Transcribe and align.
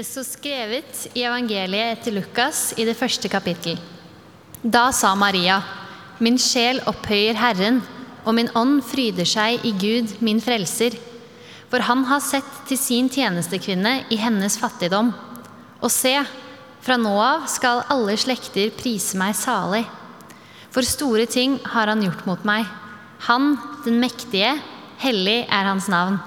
Det 0.00 0.06
står 0.08 0.24
skrevet 0.24 1.00
i 1.12 1.26
evangeliet 1.28 1.98
etter 1.98 2.14
Lukas 2.16 2.70
i 2.80 2.86
det 2.88 2.94
første 2.96 3.28
kapittel. 3.28 3.76
Da 4.64 4.86
sa 4.96 5.10
Maria, 5.12 5.58
min 6.24 6.38
sjel 6.40 6.80
opphøyer 6.88 7.36
Herren, 7.36 7.82
og 8.24 8.32
min 8.38 8.48
ånd 8.56 8.78
fryder 8.88 9.28
seg 9.28 9.60
i 9.68 9.74
Gud, 9.76 10.14
min 10.24 10.40
frelser. 10.40 10.96
For 11.68 11.84
han 11.84 12.06
har 12.08 12.24
sett 12.24 12.48
til 12.70 12.80
sin 12.80 13.12
tjenestekvinne 13.12 13.92
i 14.08 14.16
hennes 14.22 14.56
fattigdom. 14.62 15.12
Og 15.84 15.92
se, 15.92 16.16
fra 16.80 16.96
nå 16.96 17.12
av 17.20 17.44
skal 17.52 17.84
alle 17.92 18.16
slekter 18.16 18.72
prise 18.80 19.20
meg 19.20 19.36
salig. 19.36 19.84
For 20.72 20.80
store 20.80 21.28
ting 21.28 21.60
har 21.76 21.92
han 21.92 22.08
gjort 22.08 22.24
mot 22.24 22.48
meg. 22.48 22.64
Han, 23.28 23.52
den 23.84 24.00
mektige, 24.00 24.56
hellig 25.04 25.42
er 25.44 25.74
hans 25.74 25.92
navn. 25.92 26.22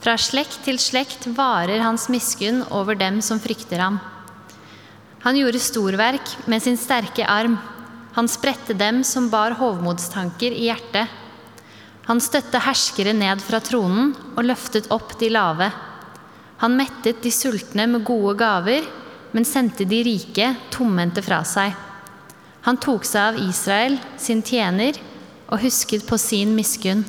Fra 0.00 0.14
slekt 0.16 0.62
til 0.64 0.78
slekt 0.80 1.26
varer 1.36 1.82
hans 1.84 2.06
miskunn 2.08 2.62
over 2.72 2.96
dem 2.96 3.18
som 3.20 3.40
frykter 3.42 3.82
ham. 3.84 3.98
Han 5.20 5.36
gjorde 5.36 5.60
storverk 5.60 6.32
med 6.48 6.64
sin 6.64 6.78
sterke 6.80 7.26
arm. 7.28 7.58
Han 8.16 8.28
spredte 8.28 8.72
dem 8.72 9.02
som 9.04 9.28
bar 9.28 9.58
hovmodstanker 9.60 10.56
i 10.56 10.70
hjertet. 10.70 11.04
Han 12.08 12.22
støtte 12.24 12.62
herskere 12.64 13.12
ned 13.12 13.44
fra 13.44 13.60
tronen 13.60 14.14
og 14.32 14.46
løftet 14.48 14.88
opp 14.90 15.12
de 15.20 15.28
lave. 15.36 15.68
Han 16.64 16.80
mettet 16.80 17.20
de 17.20 17.30
sultne 17.32 17.84
med 17.92 18.04
gode 18.08 18.38
gaver, 18.40 18.88
men 19.36 19.46
sendte 19.46 19.84
de 19.84 20.00
rike 20.08 20.48
tomhendte 20.72 21.22
fra 21.22 21.44
seg. 21.44 21.76
Han 22.64 22.80
tok 22.80 23.04
seg 23.08 23.34
av 23.34 23.44
Israel, 23.44 24.00
sin 24.20 24.40
tjener, 24.44 24.96
og 25.52 25.60
husket 25.60 26.08
på 26.08 26.16
sin 26.20 26.56
miskunn. 26.56 27.04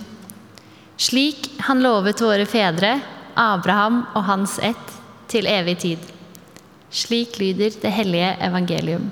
Slik 1.01 1.47
han 1.65 1.79
lovet 1.81 2.21
våre 2.21 2.45
fedre, 2.45 2.99
Abraham 3.33 4.03
og 4.13 4.21
hans 4.27 4.59
ett, 4.61 4.91
til 5.31 5.47
evig 5.49 5.79
tid. 5.81 6.03
Slik 6.93 7.39
lyder 7.41 7.73
det 7.81 7.93
hellige 7.95 8.35
evangelium. 8.45 9.07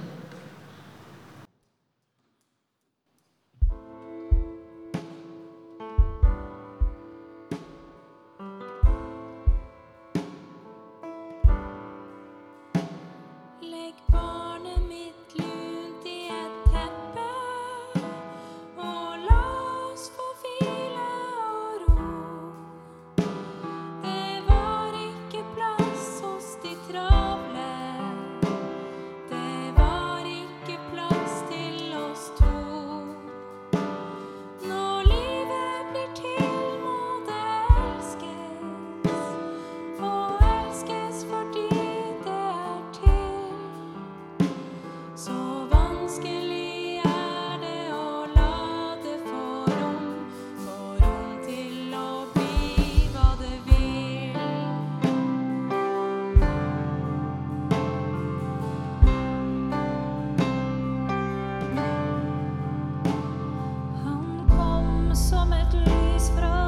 sommet 65.20 65.74
lys 65.74 66.32
fra 66.36 66.59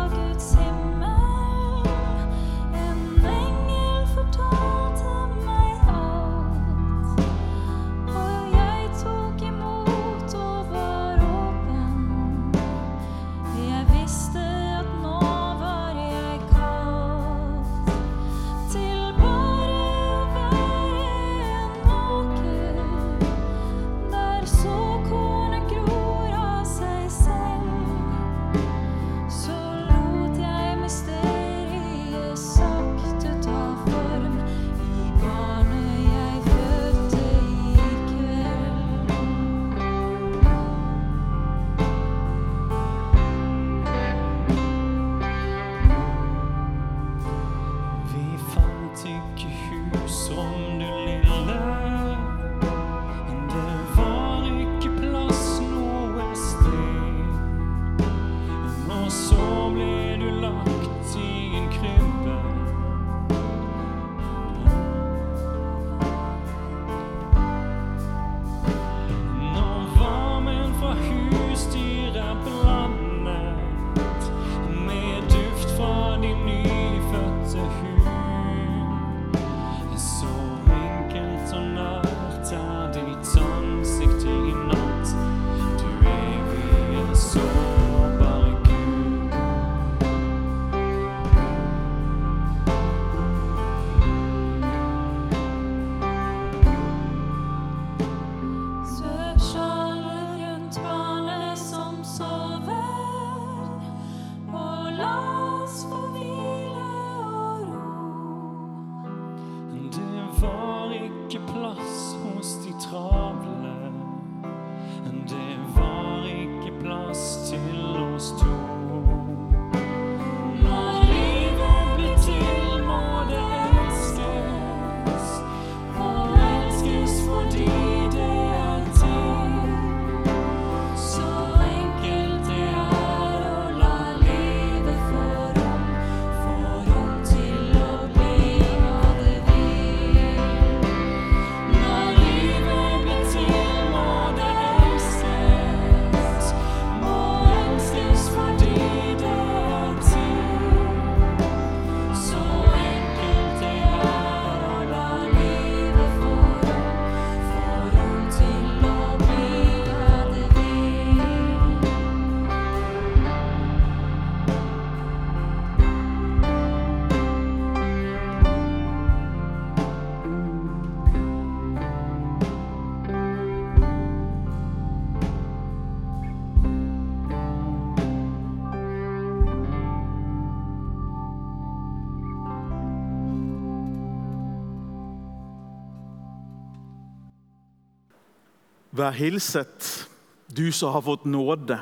Vær 188.91 189.15
hilset, 189.15 190.07
du 190.51 190.71
som 190.75 190.91
har 190.91 191.03
fått 191.05 191.25
nåde. 191.25 191.77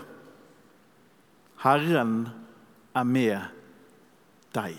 Herren 1.64 2.30
er 2.94 3.08
med 3.08 3.40
deg. 4.54 4.78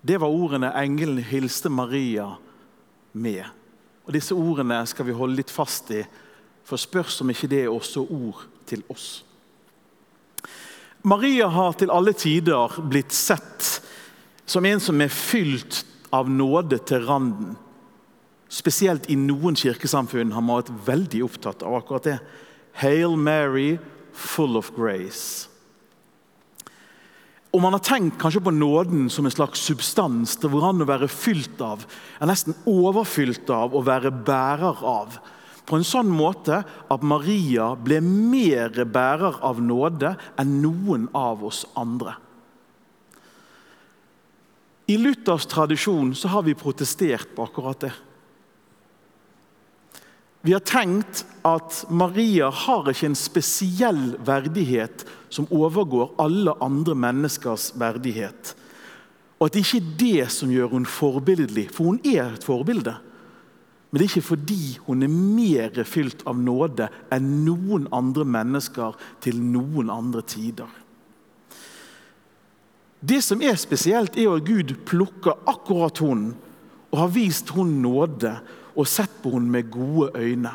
Det 0.00 0.16
var 0.20 0.32
ordene 0.32 0.72
engelen 0.80 1.20
hilste 1.20 1.68
Maria 1.68 2.30
med. 3.12 3.44
Og 4.06 4.14
Disse 4.16 4.32
ordene 4.32 4.80
skal 4.88 5.10
vi 5.10 5.16
holde 5.16 5.36
litt 5.42 5.52
fast 5.52 5.90
i, 5.92 6.00
for 6.64 6.80
spørs 6.80 7.20
om 7.20 7.32
ikke 7.32 7.50
det 7.50 7.62
er 7.66 7.72
også 7.72 8.06
ord 8.08 8.46
til 8.68 8.84
oss. 8.88 9.24
Maria 11.04 11.48
har 11.52 11.76
til 11.78 11.92
alle 11.92 12.12
tider 12.16 12.80
blitt 12.88 13.12
sett 13.14 13.68
som 14.48 14.64
en 14.64 14.80
som 14.80 15.00
er 15.04 15.12
fylt 15.12 15.84
av 16.16 16.28
nåde 16.32 16.80
til 16.88 17.04
randen. 17.04 17.56
Spesielt 18.48 19.10
i 19.12 19.16
noen 19.20 19.56
kirkesamfunn 19.58 20.32
har 20.32 20.44
man 20.44 20.62
vært 20.62 20.72
veldig 20.86 21.22
opptatt 21.26 21.62
av 21.66 21.76
akkurat 21.78 22.08
det. 22.08 22.18
Hail 22.80 23.16
Mary, 23.20 23.76
full 24.16 24.56
of 24.56 24.70
grace. 24.76 25.48
Og 27.52 27.62
man 27.64 27.72
har 27.72 27.82
tenkt 27.84 28.18
kanskje 28.20 28.42
på 28.44 28.52
nåden 28.52 29.08
som 29.12 29.26
en 29.26 29.32
slags 29.32 29.60
substans. 29.64 30.36
Det 30.40 30.50
går 30.52 30.68
an 30.68 30.84
å 30.84 30.88
være 30.88 31.08
fylt 31.12 31.60
av, 31.64 31.84
er 32.20 32.28
nesten 32.28 32.56
overfylt 32.68 33.48
av, 33.52 33.76
å 33.76 33.84
være 33.84 34.12
bærer 34.12 34.84
av. 34.84 35.18
På 35.68 35.76
en 35.76 35.84
sånn 35.84 36.08
måte 36.12 36.62
at 36.64 37.04
Maria 37.04 37.74
ble 37.76 38.00
mer 38.04 38.72
bærer 38.88 39.40
av 39.44 39.60
nåde 39.60 40.14
enn 40.40 40.58
noen 40.62 41.08
av 41.16 41.44
oss 41.44 41.64
andre. 41.76 42.16
I 44.88 44.96
Luthers 44.96 45.44
tradisjon 45.48 46.14
så 46.16 46.30
har 46.32 46.46
vi 46.46 46.56
protestert 46.56 47.34
på 47.36 47.44
akkurat 47.44 47.80
det. 47.84 47.92
Vi 50.42 50.52
har 50.54 50.62
tenkt 50.62 51.24
at 51.46 51.84
Maria 51.90 52.50
har 52.54 52.86
ikke 52.90 53.10
en 53.10 53.18
spesiell 53.18 54.14
verdighet 54.24 55.02
som 55.34 55.48
overgår 55.50 56.14
alle 56.22 56.54
andre 56.62 56.94
menneskers 56.94 57.72
verdighet. 57.78 58.54
Og 59.38 59.48
at 59.48 59.54
det 59.54 59.64
ikke 59.64 59.80
er 59.80 59.92
det 59.98 60.30
som 60.34 60.50
gjør 60.50 60.72
hun 60.74 60.86
forbilledlig, 60.86 61.68
for 61.74 61.90
hun 61.90 62.00
er 62.06 62.34
et 62.34 62.46
forbilde. 62.46 62.94
Men 63.90 63.98
det 63.98 64.04
er 64.04 64.10
ikke 64.10 64.30
fordi 64.34 64.78
hun 64.86 65.02
er 65.02 65.12
mer 65.12 65.84
fylt 65.88 66.24
av 66.28 66.36
nåde 66.36 66.90
enn 67.14 67.30
noen 67.46 67.86
andre 67.94 68.26
mennesker 68.28 68.98
til 69.24 69.40
noen 69.40 69.90
andre 69.90 70.22
tider. 70.28 70.68
Det 73.00 73.22
som 73.22 73.42
er 73.42 73.56
spesielt, 73.56 74.18
er 74.18 74.34
at 74.34 74.46
Gud 74.46 74.74
plukker 74.86 75.38
akkurat 75.48 76.02
hun 76.02 76.32
og 76.90 76.98
har 76.98 77.12
vist 77.14 77.52
hun 77.54 77.78
nåde 77.82 78.34
og 78.78 78.86
sett 78.86 79.20
på 79.22 79.34
henne 79.34 79.50
med 79.50 79.70
gode 79.74 80.12
øyne. 80.14 80.54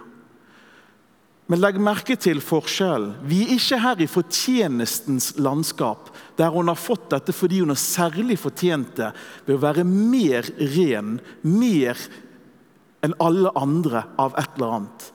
Men 1.51 1.59
legg 1.59 1.75
merke 1.83 2.15
til 2.15 2.39
forskjellen. 2.41 3.17
Vi 3.27 3.41
er 3.43 3.57
ikke 3.57 3.81
her 3.83 3.99
i 4.01 4.07
fortjenestens 4.07 5.33
landskap, 5.43 6.07
der 6.39 6.53
hun 6.55 6.71
har 6.71 6.79
fått 6.79 7.09
dette 7.11 7.35
fordi 7.35 7.59
hun 7.59 7.73
har 7.73 7.81
særlig 7.81 8.39
fortjent 8.39 8.95
det 8.97 9.11
ved 9.45 9.57
å 9.57 9.63
være 9.65 9.83
mer 9.87 10.47
ren, 10.77 11.17
mer 11.43 11.99
enn 13.03 13.17
alle 13.19 13.51
andre 13.59 14.05
av 14.17 14.39
et 14.39 14.55
eller 14.55 14.77
annet. 14.79 15.09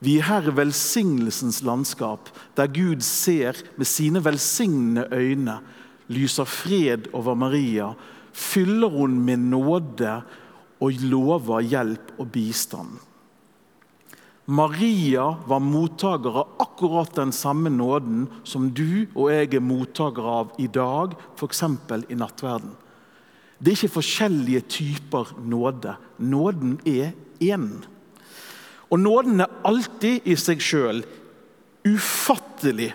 Vi 0.00 0.16
er 0.16 0.28
her 0.30 0.48
i 0.48 0.54
velsignelsens 0.54 1.60
landskap, 1.66 2.30
der 2.56 2.70
Gud 2.70 3.02
ser 3.04 3.58
med 3.76 3.88
sine 3.90 4.22
velsignende 4.24 5.08
øyne, 5.12 5.58
lyser 6.08 6.48
fred 6.48 7.10
over 7.12 7.36
Maria, 7.36 7.92
fyller 8.32 8.94
hun 8.94 9.18
med 9.26 9.50
nåde 9.50 10.20
og 10.80 11.04
lover 11.10 11.64
hjelp 11.64 12.12
og 12.18 12.30
bistand. 12.34 12.98
Maria 14.48 15.26
var 15.44 15.60
mottaker 15.60 16.38
av 16.40 16.60
akkurat 16.64 17.12
den 17.18 17.34
samme 17.36 17.68
nåden 17.68 18.24
som 18.48 18.70
du 18.72 19.04
og 19.12 19.28
jeg 19.28 19.50
er 19.58 19.64
mottaker 19.64 20.24
av 20.24 20.54
i 20.56 20.70
dag, 20.72 21.12
f.eks. 21.36 21.62
i 22.08 22.16
nattverden. 22.16 22.72
Det 23.58 23.72
er 23.72 23.76
ikke 23.76 23.98
forskjellige 23.98 24.62
typer 24.70 25.34
nåde. 25.42 25.96
Nåden 26.18 26.78
er 26.86 27.12
én. 27.44 27.68
Og 28.88 29.00
nåden 29.02 29.42
er 29.44 29.52
alltid 29.68 30.24
i 30.24 30.36
seg 30.38 30.62
sjøl 30.64 31.02
ufattelig, 31.88 32.92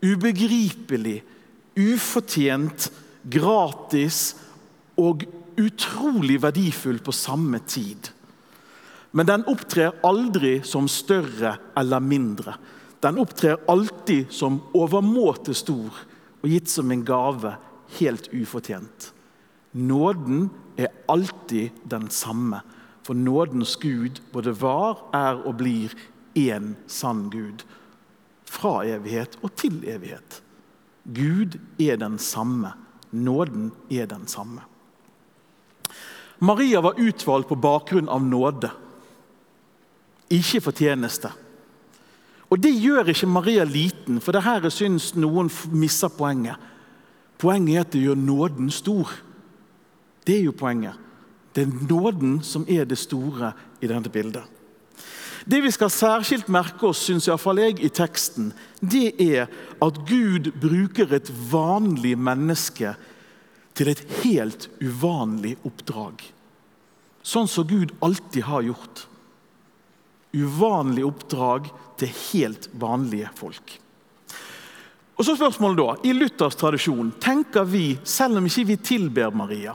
ubegripelig, 0.00 1.18
ufortjent, 1.78 2.88
gratis 3.28 4.22
og 4.98 5.26
utrolig 5.58 6.38
verdifull 6.42 6.98
på 7.04 7.12
samme 7.12 7.60
tid. 7.66 8.10
Men 9.10 9.26
den 9.26 9.44
opptrer 9.48 9.96
aldri 10.06 10.58
som 10.64 10.88
større 10.88 11.56
eller 11.76 12.00
mindre. 12.00 12.54
Den 13.00 13.18
opptrer 13.18 13.60
alltid 13.70 14.32
som 14.34 14.60
overmåte 14.76 15.54
stor 15.56 15.94
og 16.42 16.48
gitt 16.50 16.70
som 16.70 16.90
en 16.92 17.04
gave 17.06 17.54
helt 17.98 18.28
ufortjent. 18.34 19.12
Nåden 19.72 20.48
er 20.76 20.92
alltid 21.08 21.70
den 21.84 22.08
samme, 22.10 22.60
for 23.02 23.14
nådens 23.14 23.76
Gud 23.80 24.20
både 24.32 24.52
var, 24.60 25.00
er 25.14 25.40
og 25.46 25.56
blir 25.60 25.94
én 26.36 26.74
sann 26.86 27.28
Gud. 27.32 27.64
Fra 28.48 28.82
evighet 28.84 29.38
og 29.42 29.54
til 29.56 29.80
evighet. 29.88 30.42
Gud 31.04 31.58
er 31.80 31.96
den 31.96 32.18
samme. 32.18 32.74
Nåden 33.10 33.72
er 33.90 34.06
den 34.06 34.26
samme. 34.26 34.60
Maria 36.38 36.80
var 36.80 37.00
utvalgt 37.00 37.48
på 37.48 37.58
bakgrunn 37.58 38.08
av 38.08 38.22
nåde, 38.22 38.70
ikke 40.30 40.60
fortjeneste. 40.62 41.32
Og 42.48 42.60
Det 42.60 42.72
gjør 42.72 43.10
ikke 43.12 43.26
Maria 43.28 43.64
liten, 43.64 44.20
for 44.20 44.32
det 44.32 44.44
her 44.46 44.68
syns 44.72 45.12
noen 45.14 45.50
misser 45.72 46.08
poenget. 46.08 46.56
Poenget 47.38 47.74
er 47.74 47.80
at 47.80 47.92
det 47.92 48.04
gjør 48.06 48.22
nåden 48.22 48.70
stor. 48.70 49.10
Det 50.24 50.38
er 50.38 50.46
jo 50.48 50.56
poenget. 50.56 50.96
Det 51.54 51.66
er 51.66 51.90
nåden 51.90 52.40
som 52.42 52.64
er 52.68 52.84
det 52.84 52.98
store 52.98 53.52
i 53.82 53.86
dette 53.90 54.10
bildet. 54.10 54.44
Det 55.48 55.62
vi 55.62 55.70
skal 55.72 55.90
særskilt 55.90 56.48
merke 56.52 56.90
oss, 56.90 57.06
syns 57.06 57.28
iallfall 57.28 57.60
jeg, 57.62 57.78
i 57.80 57.88
teksten, 57.88 58.50
det 58.80 59.14
er 59.22 59.46
at 59.80 60.00
Gud 60.08 60.50
bruker 60.60 61.14
et 61.16 61.30
vanlig 61.50 62.16
menneske 62.18 62.94
til 63.78 63.92
et 63.92 64.00
helt 64.24 64.66
uvanlig 64.82 65.54
oppdrag. 65.66 66.22
Sånn 67.22 67.48
som 67.50 67.66
Gud 67.68 67.92
alltid 68.02 68.46
har 68.48 68.64
gjort. 68.66 69.04
Uvanlig 70.34 71.04
oppdrag 71.06 71.68
til 72.00 72.10
helt 72.32 72.68
vanlige 72.78 73.30
folk. 73.38 73.76
Og 75.18 75.26
så 75.26 75.34
spørsmålet 75.34 75.78
da, 75.80 75.94
I 76.06 76.14
Luthers 76.14 76.58
tradisjon 76.58 77.10
tenker 77.22 77.66
vi, 77.66 77.98
selv 78.06 78.38
om 78.38 78.46
ikke 78.46 78.68
vi 78.68 78.76
tilber 78.90 79.34
Maria, 79.34 79.74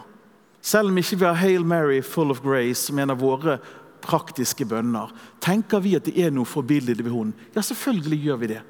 selv 0.63 0.91
om 0.91 1.00
ikke 1.00 1.19
vi 1.19 1.27
har 1.27 1.39
Hail 1.41 1.65
Mary, 1.67 2.00
full 2.01 2.31
of 2.31 2.39
grace, 2.43 2.86
som 2.86 3.00
en 3.03 3.12
av 3.12 3.19
våre 3.19 3.57
praktiske 4.03 4.67
bønner, 4.67 5.12
tenker 5.43 5.83
vi 5.83 5.98
at 5.98 6.07
det 6.07 6.15
er 6.19 6.31
noe 6.31 6.48
forbilledlig 6.48 7.03
ved 7.03 7.15
henne? 7.15 7.50
Ja, 7.55 7.63
selvfølgelig 7.63 8.22
gjør 8.24 8.39
vi 8.39 8.51
det. 8.53 8.62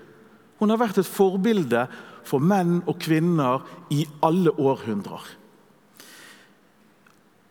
Hun 0.62 0.74
har 0.74 0.82
vært 0.82 0.98
et 1.02 1.10
forbilde 1.10 1.86
for 2.28 2.44
menn 2.44 2.82
og 2.88 3.00
kvinner 3.02 3.64
i 3.94 4.06
alle 4.24 4.52
århundrer. 4.52 5.24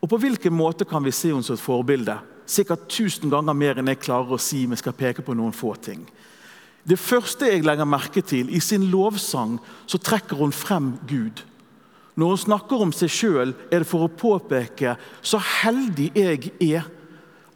Og 0.03 0.09
På 0.11 0.19
hvilken 0.19 0.55
måte 0.55 0.85
kan 0.85 1.05
vi 1.05 1.15
se 1.15 1.31
henne 1.31 1.47
som 1.47 1.55
et 1.55 1.63
forbilde? 1.63 2.17
Sikkert 2.47 2.89
tusen 2.91 3.31
ganger 3.31 3.55
mer 3.55 3.79
enn 3.79 3.91
jeg 3.93 4.03
klarer 4.03 4.35
å 4.35 4.41
si, 4.41 4.65
men 4.67 4.81
skal 4.81 4.97
peke 4.99 5.23
på 5.23 5.35
noen 5.39 5.55
få 5.55 5.77
ting. 5.79 6.03
Det 6.83 6.99
første 6.99 7.47
jeg 7.47 7.63
legger 7.63 7.87
merke 7.87 8.23
til, 8.27 8.51
I 8.51 8.59
sin 8.59 8.89
lovsang 8.91 9.61
så 9.87 9.99
trekker 10.03 10.37
hun 10.37 10.53
frem 10.53 10.97
Gud. 11.07 11.45
Når 12.19 12.29
hun 12.29 12.43
snakker 12.43 12.83
om 12.83 12.93
seg 12.93 13.13
sjøl, 13.15 13.55
er 13.71 13.85
det 13.85 13.89
for 13.89 14.05
å 14.05 14.11
påpeke 14.11 14.97
så 15.23 15.39
heldig 15.63 16.11
jeg 16.19 16.51
er. 16.61 16.89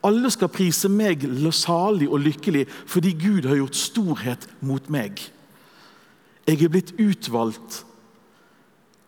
Alle 0.07 0.31
skal 0.31 0.53
prise 0.53 0.89
meg 0.89 1.27
salig 1.51 2.07
og 2.09 2.23
lykkelig 2.23 2.69
fordi 2.87 3.13
Gud 3.19 3.49
har 3.51 3.59
gjort 3.59 3.77
storhet 3.77 4.47
mot 4.63 4.87
meg. 4.89 5.19
Jeg 6.47 6.63
er 6.63 6.71
blitt 6.71 6.93
utvalgt. 7.03 7.83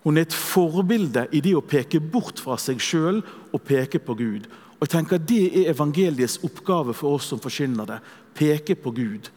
Hun 0.02 0.16
er 0.16 0.26
et 0.26 0.35
forbilde 0.35 1.26
i 1.35 1.42
det 1.45 1.54
å 1.59 1.64
peke 1.64 2.00
bort 2.00 2.40
fra 2.42 2.57
seg 2.59 2.80
sjøl 2.83 3.21
og 3.52 3.62
peke 3.66 4.00
på 4.02 4.16
Gud. 4.18 4.49
Og 4.78 4.87
jeg 4.87 4.95
tenker 4.95 5.18
Det 5.18 5.45
er 5.47 5.71
evangeliets 5.73 6.38
oppgave 6.47 6.95
for 6.95 7.18
oss 7.18 7.28
som 7.30 7.42
forkynner 7.42 7.87
det. 7.87 7.99
Peke 8.35 8.75
på 8.78 8.90
Gud. 8.95 9.30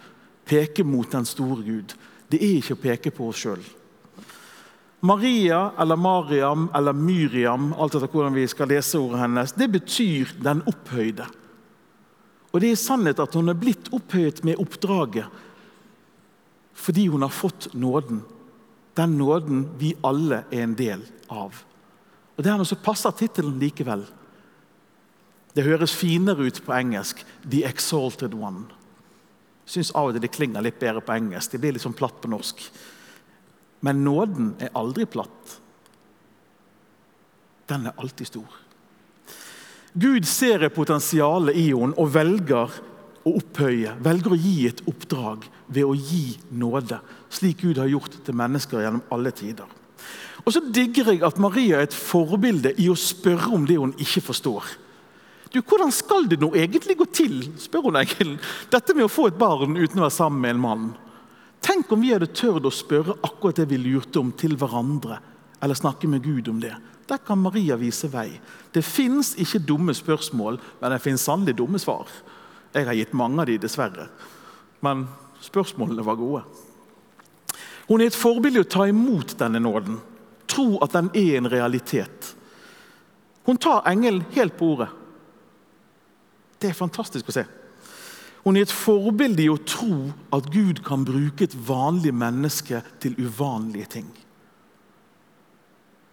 Peke 0.46 0.84
mot 0.84 1.10
den 1.12 1.26
store 1.26 1.62
Gud. 1.66 1.94
Det 2.30 2.40
er 2.42 2.58
ikke 2.58 2.78
å 2.78 2.82
peke 2.82 3.14
på 3.14 3.30
oss 3.30 3.42
sjøl. 3.44 3.62
Maria 5.02 5.72
eller 5.82 5.98
Mariam 5.98 6.68
eller 6.78 6.94
Myriam, 6.94 7.72
alt 7.74 7.96
etter 7.98 8.10
hvordan 8.10 8.36
vi 8.38 8.46
skal 8.50 8.70
lese 8.70 9.00
ordet 9.00 9.24
hennes, 9.24 9.52
det 9.58 9.68
betyr 9.72 10.30
'den 10.42 10.62
opphøyde'. 10.62 11.26
Og 12.54 12.62
Det 12.62 12.72
er 12.72 12.76
sannhet 12.76 13.20
at 13.20 13.34
hun 13.34 13.50
er 13.50 13.58
blitt 13.58 13.90
opphøyet 13.92 14.44
med 14.44 14.60
oppdraget 14.60 15.26
fordi 16.82 17.08
hun 17.08 17.22
har 17.22 17.30
fått 17.30 17.74
nåden. 17.74 18.24
Den 18.98 19.18
nåden 19.18 19.70
vi 19.78 19.94
alle 20.04 20.44
er 20.50 20.64
en 20.66 20.76
del 20.76 21.04
av. 21.30 21.62
Og 22.36 22.44
Dermed 22.44 22.68
så 22.68 22.80
passer 22.82 23.14
tittelen 23.14 23.60
likevel. 23.62 24.04
Det 25.54 25.66
høres 25.68 25.94
finere 25.94 26.48
ut 26.48 26.62
på 26.66 26.74
engelsk 26.74 27.26
'The 27.44 27.66
Exalted 27.70 28.34
One'. 28.34 28.72
Syns 29.66 29.92
av 29.92 30.10
og 30.10 30.14
til 30.14 30.22
det 30.22 30.34
klinger 30.34 30.64
litt 30.64 30.80
bedre 30.80 31.02
på 31.02 31.14
engelsk. 31.14 31.52
Det 31.52 31.60
blir 31.62 31.74
litt 31.74 31.84
sånn 31.84 31.96
platt 31.96 32.22
på 32.22 32.32
norsk. 32.32 32.64
Men 33.82 34.04
nåden 34.04 34.56
er 34.60 34.74
aldri 34.74 35.06
platt. 35.06 35.60
Den 37.68 37.88
er 37.88 37.98
alltid 37.98 38.28
stor. 38.28 38.58
Gud 39.94 40.28
ser 40.28 40.64
et 40.64 40.76
potensial 40.76 41.50
i 41.50 41.70
henne 41.70 41.96
og 42.00 42.14
velger 42.14 42.72
å 43.22 43.36
opphøye, 43.38 43.96
velger 44.02 44.34
å 44.34 44.40
gi 44.40 44.56
et 44.70 44.82
oppdrag 44.90 45.46
ved 45.68 45.86
å 45.86 45.94
gi 45.96 46.38
nåde, 46.58 46.98
slik 47.30 47.62
Gud 47.62 47.80
har 47.82 47.92
gjort 47.92 48.18
til 48.26 48.38
mennesker 48.38 48.82
gjennom 48.82 49.04
alle 49.14 49.34
tider. 49.36 49.70
Og 50.42 50.56
så 50.56 50.62
digger 50.74 51.12
jeg 51.12 51.22
at 51.26 51.38
Maria 51.42 51.78
er 51.80 51.90
et 51.90 51.98
forbilde 51.98 52.74
i 52.82 52.88
å 52.90 52.98
spørre 52.98 53.52
om 53.54 53.68
det 53.70 53.78
hun 53.78 53.94
ikke 54.02 54.24
forstår. 54.32 54.66
Du, 55.52 55.60
Hvordan 55.60 55.92
skal 55.92 56.30
det 56.32 56.40
nå 56.42 56.54
egentlig 56.56 56.96
gå 56.98 57.06
til, 57.12 57.42
spør 57.60 57.90
hun 57.90 58.00
engelen. 58.00 58.38
Dette 58.72 58.96
med 58.96 59.06
å 59.06 59.12
få 59.12 59.28
et 59.30 59.40
barn 59.40 59.76
uten 59.76 60.00
å 60.00 60.06
være 60.08 60.16
sammen 60.16 60.42
med 60.42 60.56
en 60.56 60.64
mann. 60.64 60.86
Tenk 61.62 61.92
om 61.94 62.02
vi 62.02 62.14
hadde 62.14 62.32
tørt 62.34 62.66
å 62.66 62.74
spørre 62.74 63.20
akkurat 63.22 63.60
det 63.60 63.68
vi 63.70 63.78
lurte 63.78 64.22
om 64.22 64.32
til 64.34 64.56
hverandre, 64.58 65.20
eller 65.62 65.78
snakke 65.78 66.10
med 66.10 66.24
Gud 66.26 66.50
om 66.50 66.62
det. 66.64 66.74
Der 67.12 67.20
kan 67.22 67.42
Maria 67.44 67.76
vise 67.78 68.08
vei. 68.10 68.30
Det 68.72 68.82
fins 68.88 69.36
ikke 69.36 69.62
dumme 69.68 69.94
spørsmål, 69.94 70.58
men 70.80 70.96
det 70.96 71.02
fins 71.04 71.28
sannelig 71.28 71.58
dumme 71.60 71.82
svar. 71.84 72.08
Jeg 72.72 72.88
har 72.88 72.96
gitt 72.96 73.16
mange 73.18 73.44
av 73.44 73.50
de, 73.50 73.58
dessverre. 73.62 74.08
Men 74.86 75.06
spørsmålene 75.44 76.06
var 76.06 76.20
gode. 76.20 76.44
Hun 77.90 78.02
er 78.02 78.12
et 78.12 78.18
forbilde 78.18 78.64
å 78.64 78.72
ta 78.72 78.88
imot 78.88 79.36
denne 79.40 79.60
nåden. 79.60 79.98
Tro 80.52 80.78
at 80.84 80.94
den 80.96 81.10
er 81.18 81.38
en 81.40 81.50
realitet. 81.52 82.36
Hun 83.44 83.58
tar 83.58 83.84
engelen 83.90 84.24
helt 84.36 84.56
på 84.58 84.74
ordet. 84.76 84.88
Det 86.62 86.70
er 86.70 86.78
fantastisk 86.78 87.32
å 87.32 87.36
se. 87.36 87.44
Hun 88.46 88.58
er 88.58 88.66
et 88.66 88.74
forbilde 88.74 89.44
i 89.44 89.52
å 89.52 89.60
tro 89.66 90.08
at 90.34 90.48
Gud 90.54 90.82
kan 90.86 91.04
bruke 91.06 91.46
et 91.46 91.58
vanlig 91.68 92.14
menneske 92.16 92.82
til 93.02 93.18
uvanlige 93.20 93.92
ting. 93.98 94.08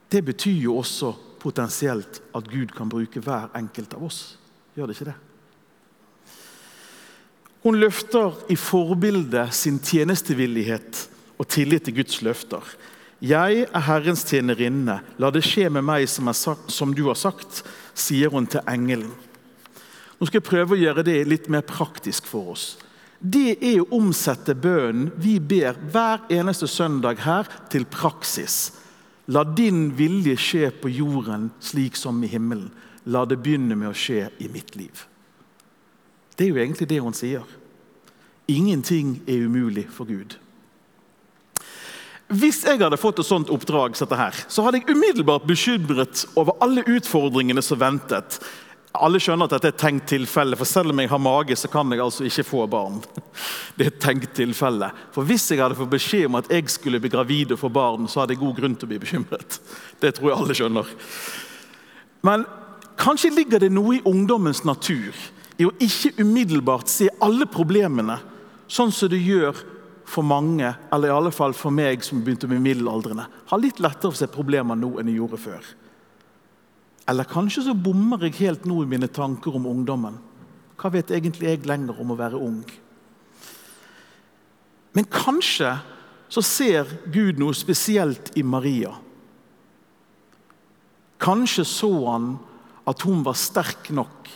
Det 0.08 0.24
betyr 0.24 0.60
jo 0.64 0.78
også 0.80 1.14
potensielt 1.40 2.20
at 2.34 2.48
Gud 2.48 2.72
kan 2.76 2.88
bruke 2.90 3.20
hver 3.22 3.52
enkelt 3.56 3.94
av 3.96 4.08
oss. 4.08 4.20
Gjør 4.76 4.88
det 4.88 4.96
ikke 4.96 5.10
det? 5.12 5.18
Hun 7.68 7.76
løfter 7.76 8.32
i 8.48 8.54
forbildet 8.56 9.52
sin 9.52 9.76
tjenestevillighet 9.84 11.02
og 11.36 11.44
tillit 11.52 11.84
til 11.84 11.98
Guds 11.98 12.22
løfter. 12.24 12.62
Jeg 13.20 13.66
er 13.66 13.82
Herrens 13.84 14.22
tjenerinne, 14.24 14.94
la 15.20 15.28
det 15.34 15.42
skje 15.44 15.66
med 15.76 15.84
meg 15.84 16.06
som, 16.08 16.30
sagt, 16.32 16.70
som 16.72 16.94
du 16.96 17.02
har 17.10 17.18
sagt, 17.20 17.60
sier 17.92 18.32
hun 18.32 18.48
til 18.48 18.64
engelen. 18.72 19.10
Nå 20.16 20.30
skal 20.30 20.40
jeg 20.40 20.46
prøve 20.46 20.78
å 20.78 20.80
gjøre 20.80 21.04
det 21.10 21.18
litt 21.28 21.50
mer 21.52 21.66
praktisk 21.68 22.30
for 22.30 22.54
oss. 22.54 22.64
Det 23.20 23.58
er 23.60 23.82
å 23.82 23.90
omsette 24.00 24.56
bønnen 24.56 25.12
vi 25.20 25.36
ber 25.36 25.76
hver 25.92 26.24
eneste 26.38 26.70
søndag 26.72 27.20
her, 27.26 27.52
til 27.68 27.84
praksis. 27.84 28.78
La 29.28 29.44
din 29.44 29.90
vilje 30.00 30.40
skje 30.40 30.72
på 30.72 30.88
jorden 31.02 31.50
slik 31.60 32.00
som 32.00 32.24
i 32.24 32.32
himmelen. 32.32 32.72
La 33.12 33.28
det 33.28 33.42
begynne 33.44 33.76
med 33.76 33.92
å 33.92 33.96
skje 34.06 34.30
i 34.40 34.48
mitt 34.56 34.72
liv. 34.80 35.04
Det 36.38 36.46
er 36.46 36.54
jo 36.54 36.62
egentlig 36.62 36.86
det 36.86 37.02
hun 37.02 37.16
sier. 37.18 37.57
Ingenting 38.48 39.18
er 39.28 39.44
umulig 39.44 39.86
for 39.92 40.08
Gud. 40.08 40.38
Hvis 42.28 42.60
jeg 42.64 42.80
hadde 42.80 42.98
fått 43.00 43.20
et 43.22 43.28
sånt 43.28 43.48
oppdrag, 43.52 43.96
så 43.96 44.08
hadde 44.64 44.80
jeg 44.82 44.92
umiddelbart 44.92 45.46
bekymret 45.48 46.26
over 46.36 46.58
alle 46.64 46.84
utfordringene 46.84 47.62
som 47.64 47.80
ventet. 47.80 48.36
Alle 48.96 49.20
skjønner 49.20 49.48
at 49.48 49.54
dette 49.54 49.68
er 49.70 49.74
et 49.74 49.80
tenkt 49.80 50.08
tilfelle, 50.10 50.56
for 50.56 50.68
selv 50.68 50.92
om 50.92 51.00
jeg 51.00 51.08
har 51.08 51.20
mage, 51.20 51.56
så 51.56 51.70
kan 51.72 51.92
jeg 51.92 52.02
altså 52.04 52.26
ikke 52.28 52.44
få 52.44 52.66
barn. 52.68 53.00
Det 53.78 53.86
er 53.86 53.90
et 53.92 54.00
tenkt 54.02 54.32
tilfelle. 54.34 54.90
For 55.14 55.28
Hvis 55.28 55.46
jeg 55.52 55.60
hadde 55.62 55.76
fått 55.78 55.92
beskjed 55.92 56.26
om 56.26 56.38
at 56.40 56.48
jeg 56.52 56.68
skulle 56.72 57.00
bli 57.00 57.12
gravid 57.12 57.52
og 57.54 57.60
få 57.60 57.70
barn, 57.72 58.08
så 58.08 58.22
hadde 58.22 58.34
jeg 58.34 58.42
god 58.42 58.56
grunn 58.56 58.76
til 58.76 58.88
å 58.88 58.92
bli 58.92 59.00
bekymret. 59.04 59.60
Det 60.02 60.14
tror 60.16 60.30
jeg 60.30 60.38
alle 60.38 60.56
skjønner. 60.56 60.94
Men 62.28 62.44
kanskje 62.98 63.32
ligger 63.32 63.62
det 63.62 63.70
noe 63.72 63.98
i 63.98 64.04
ungdommens 64.08 64.64
natur 64.66 65.16
i 65.58 65.66
å 65.66 65.74
ikke 65.82 66.16
umiddelbart 66.22 66.90
se 66.90 67.08
alle 67.24 67.46
problemene, 67.50 68.18
sånn 68.68 68.92
som 68.94 69.10
det 69.10 69.20
gjør 69.24 69.56
for 70.08 70.24
mange, 70.24 70.70
eller 70.92 71.10
i 71.10 71.12
alle 71.12 71.32
fall 71.34 71.52
for 71.56 71.74
meg 71.74 72.04
som 72.04 72.22
begynte 72.24 72.48
med 72.48 72.62
middelaldrende. 72.64 73.26
Har 73.50 73.60
litt 73.60 73.80
lettere 73.82 74.08
for 74.08 74.16
å 74.16 74.20
se 74.22 74.30
problemer 74.32 74.78
nå 74.78 74.94
enn 75.00 75.10
jeg 75.10 75.20
gjorde 75.20 75.40
før. 75.42 75.68
Eller 77.08 77.28
kanskje 77.28 77.66
så 77.66 77.74
bommer 77.76 78.26
jeg 78.26 78.38
helt 78.42 78.66
nå 78.68 78.82
i 78.82 78.88
mine 78.88 79.08
tanker 79.08 79.56
om 79.56 79.68
ungdommen. 79.68 80.18
Hva 80.78 80.92
vet 80.94 81.12
egentlig 81.12 81.48
jeg 81.48 81.68
lenger 81.68 82.00
om 82.00 82.12
å 82.12 82.18
være 82.18 82.40
ung? 82.40 82.60
Men 84.96 85.08
kanskje 85.12 85.76
så 86.28 86.44
ser 86.44 86.88
Gud 87.12 87.40
noe 87.40 87.56
spesielt 87.56 88.32
i 88.36 88.44
Maria. 88.44 88.92
Kanskje 91.18 91.64
så 91.66 91.90
han 92.06 92.34
at 92.88 93.02
hun 93.04 93.24
var 93.26 93.36
sterk 93.36 93.90
nok 93.92 94.28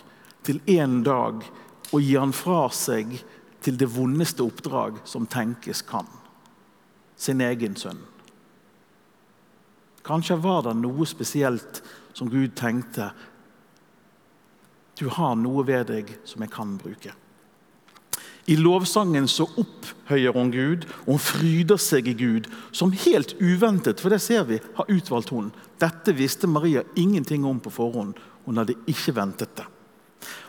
til 0.44 0.58
en 0.74 1.00
dag 1.06 1.44
å 1.92 2.00
gi 2.00 2.16
han 2.16 2.32
fra 2.36 2.66
seg 2.74 3.14
til 3.62 3.78
det 3.78 3.90
vondeste 3.94 4.44
oppdrag 4.44 5.00
som 5.08 5.26
tenkes 5.30 5.84
kan. 5.86 6.08
Sin 7.16 7.40
egen 7.40 7.76
sønn. 7.78 8.00
Kanskje 10.02 10.40
var 10.42 10.64
det 10.66 10.74
noe 10.80 11.06
spesielt 11.06 11.82
som 12.12 12.30
Gud 12.30 12.56
tenkte 12.58 13.12
Du 14.98 15.08
har 15.08 15.36
noe 15.38 15.62
ved 15.66 15.86
deg 15.88 16.10
som 16.28 16.42
jeg 16.42 16.50
kan 16.52 16.74
bruke. 16.78 17.14
I 18.50 18.56
lovsangen 18.58 19.28
så 19.30 19.46
opphøyer 19.46 20.34
hun 20.34 20.50
Gud, 20.50 20.86
og 21.06 21.14
hun 21.14 21.22
fryder 21.22 21.78
seg 21.78 22.08
i 22.10 22.16
Gud, 22.18 22.48
som 22.74 22.90
helt 23.04 23.36
uventet, 23.38 24.02
for 24.02 24.10
det 24.10 24.18
ser 24.22 24.42
vi, 24.48 24.58
har 24.76 24.90
utvalgt 24.90 25.30
hun. 25.30 25.52
Dette 25.78 26.14
visste 26.18 26.50
Maria 26.50 26.82
ingenting 26.98 27.46
om 27.46 27.60
på 27.62 27.70
forhånd. 27.70 28.18
Hun 28.44 28.58
hadde 28.58 28.74
ikke 28.90 29.14
ventet 29.14 29.54
det. 29.56 29.68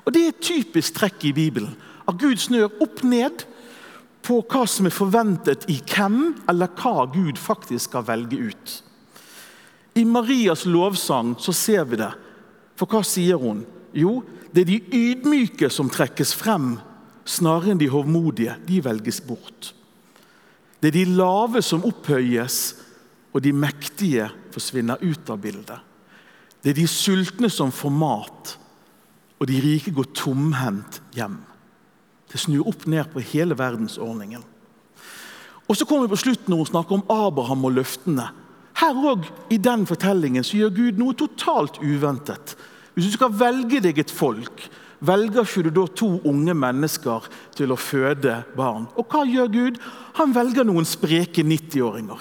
Og 0.06 0.14
Det 0.14 0.24
er 0.24 0.34
et 0.34 0.42
typisk 0.42 0.98
trekk 0.98 1.30
i 1.30 1.36
Bibelen. 1.38 1.76
At 2.10 2.20
Gud 2.20 2.40
snør 2.42 2.72
opp 2.84 3.04
ned 3.08 3.46
på 4.24 4.40
hva 4.48 4.64
som 4.70 4.88
er 4.88 4.96
forventet 4.96 5.68
i 5.72 5.80
hvem, 5.82 6.34
eller 6.50 6.72
hva 6.80 7.06
Gud 7.12 7.40
faktisk 7.40 7.92
skal 7.92 8.08
velge 8.08 8.40
ut. 8.50 8.76
I 10.00 10.06
Marias 10.10 10.66
lovsang 10.66 11.36
så 11.40 11.54
ser 11.54 11.86
vi 11.90 12.00
det. 12.02 12.12
For 12.80 12.90
hva 12.90 13.04
sier 13.06 13.38
hun? 13.40 13.62
Jo, 13.94 14.22
det 14.54 14.64
er 14.64 14.72
de 14.72 14.80
ydmyke 14.96 15.70
som 15.72 15.92
trekkes 15.92 16.34
frem, 16.38 16.78
snarere 17.26 17.74
enn 17.74 17.82
de 17.82 17.92
hovmodige. 17.92 18.56
De 18.66 18.82
velges 18.84 19.22
bort. 19.24 19.74
Det 20.82 20.92
er 20.92 20.98
de 20.98 21.16
lave 21.16 21.62
som 21.64 21.86
opphøyes, 21.88 22.58
og 23.34 23.42
de 23.46 23.54
mektige 23.56 24.28
forsvinner 24.54 25.02
ut 25.02 25.30
av 25.32 25.40
bildet. 25.42 25.80
Det 26.64 26.74
er 26.74 26.80
de 26.82 26.88
sultne 26.90 27.50
som 27.52 27.72
får 27.74 27.94
mat, 27.94 28.52
og 29.40 29.50
de 29.50 29.62
rike 29.64 29.94
går 29.96 30.12
tomhendt 30.16 31.02
hjem. 31.16 31.42
Det 32.34 32.42
snur 32.42 32.68
opp 32.68 32.88
ned 32.90 33.12
på 33.14 33.22
hele 33.34 33.58
verdensordningen. 33.58 34.42
Og 35.70 35.78
Så 35.78 35.86
kommer 35.86 36.08
vi 36.08 36.16
på 36.16 36.24
slutten 36.26 36.52
når 36.52 36.64
hun 36.64 36.72
snakker 36.72 36.98
om 36.98 37.06
Abraham 37.10 37.66
og 37.66 37.78
løftene. 37.78 38.26
Her 38.82 38.98
òg, 38.98 39.28
i 39.54 39.58
den 39.58 39.86
fortellingen, 39.88 40.44
så 40.44 40.58
gjør 40.58 40.74
Gud 40.76 41.00
noe 41.00 41.16
totalt 41.16 41.78
uventet. 41.80 42.56
Hvis 42.94 43.08
du 43.08 43.14
skal 43.16 43.32
velge 43.38 43.80
deg 43.82 44.02
et 44.02 44.12
folk, 44.12 44.66
velger 45.00 45.46
ikke 45.46 45.64
du 45.68 45.70
da 45.78 45.86
to 45.88 46.10
unge 46.30 46.56
mennesker 46.58 47.30
til 47.56 47.72
å 47.74 47.80
føde 47.80 48.42
barn? 48.58 48.90
Og 48.98 49.08
hva 49.08 49.24
gjør 49.30 49.54
Gud? 49.54 49.80
Han 50.20 50.36
velger 50.36 50.68
noen 50.68 50.86
spreke 50.90 51.46
90-åringer. 51.46 52.20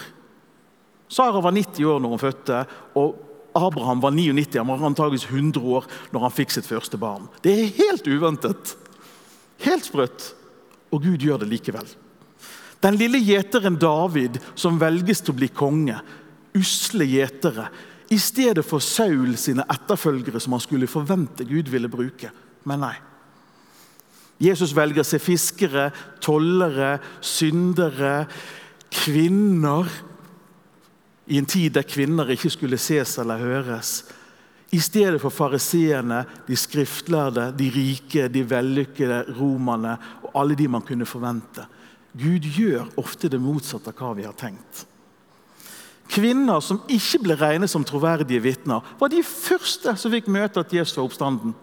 Sara 1.13 1.43
var 1.45 1.53
90 1.57 1.89
år 1.89 2.01
når 2.01 2.15
hun 2.15 2.23
fødte, 2.23 2.63
og 2.97 3.17
Abraham 3.59 4.01
var 4.01 4.15
99. 4.17 4.61
Han 4.61 4.71
var 4.71 4.87
antageligvis 4.87 5.29
100 5.29 5.67
år 5.77 5.89
når 6.13 6.25
han 6.29 6.37
fikk 6.37 6.55
sitt 6.55 6.69
første 6.69 7.01
barn. 7.01 7.29
Det 7.45 7.53
er 7.53 7.75
helt 7.81 8.09
uventet. 8.09 8.77
Helt 9.63 9.87
sprøtt. 9.87 10.33
Og 10.93 11.05
Gud 11.05 11.23
gjør 11.25 11.43
det 11.43 11.51
likevel. 11.53 11.89
Den 12.83 12.99
lille 12.99 13.21
gjeteren 13.23 13.79
David 13.81 14.41
som 14.59 14.81
velges 14.81 15.23
til 15.23 15.35
å 15.35 15.39
bli 15.39 15.49
konge, 15.55 16.01
usle 16.59 17.07
gjetere, 17.09 17.69
i 18.13 18.19
stedet 18.21 18.65
for 18.67 18.83
Saul 18.85 19.39
sine 19.41 19.65
etterfølgere 19.73 20.41
som 20.43 20.53
han 20.53 20.61
skulle 20.61 20.91
forvente 20.91 21.47
Gud 21.49 21.71
ville 21.73 21.89
bruke. 21.89 22.29
Men 22.69 22.83
nei. 22.85 22.97
Jesus 24.43 24.75
velger 24.77 25.07
seg 25.07 25.23
fiskere, 25.23 25.87
tollere, 26.21 26.97
syndere, 27.25 28.27
kvinner. 28.93 29.89
I 31.31 31.39
en 31.39 31.49
tid 31.49 31.79
der 31.79 31.87
kvinner 31.89 32.35
ikke 32.35 32.51
skulle 32.53 32.81
ses 32.81 33.15
eller 33.23 33.41
høres. 33.41 34.03
I 34.73 34.81
stedet 34.81 35.21
for 35.21 35.35
fariseerne, 35.35 36.23
de 36.49 36.57
skriftlærde, 36.57 37.51
de 37.59 37.69
rike, 37.75 38.29
de 38.33 38.45
vellykkede 38.49 39.19
romerne 39.37 39.99
og 40.23 40.31
alle 40.41 40.57
de 40.57 40.69
man 40.69 40.85
kunne 40.87 41.07
forvente. 41.07 41.67
Gud 42.17 42.47
gjør 42.57 42.89
ofte 43.01 43.29
det 43.29 43.41
motsatte 43.41 43.93
av 43.93 44.01
hva 44.01 44.15
vi 44.17 44.25
har 44.25 44.37
tenkt. 44.37 44.87
Kvinner 46.13 46.61
som 46.65 46.81
ikke 46.93 47.21
ble 47.25 47.37
regnet 47.41 47.73
som 47.73 47.85
troverdige 47.89 48.43
vitner, 48.45 48.85
var 49.01 49.13
de 49.13 49.21
første 49.25 49.95
som 49.97 50.13
fikk 50.13 50.29
møte 50.33 50.61
at 50.61 50.73
Jesus 50.73 50.97
var 50.99 51.07
oppstanden. 51.09 51.55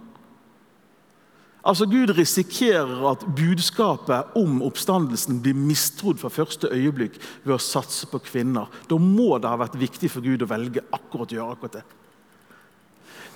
Altså 1.69 1.85
Gud 1.89 2.13
risikerer 2.15 3.03
at 3.09 3.25
budskapet 3.35 4.37
om 4.39 4.61
oppstandelsen 4.65 5.41
blir 5.43 5.57
mistrodd 5.57 6.21
fra 6.21 6.31
første 6.33 6.69
øyeblikk 6.71 7.17
ved 7.43 7.57
å 7.57 7.61
satse 7.61 8.07
på 8.09 8.21
kvinner. 8.29 8.69
Da 8.89 8.97
må 9.01 9.35
det 9.37 9.51
ha 9.51 9.59
vært 9.59 9.77
viktig 9.81 10.09
for 10.13 10.25
Gud 10.25 10.45
å 10.45 10.49
velge 10.49 10.85
akkurat 10.95 11.33
å 11.33 11.39
gjøre 11.39 11.57
akkurat 11.57 11.81
det. 11.81 11.83